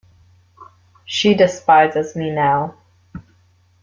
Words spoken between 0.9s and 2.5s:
She despises me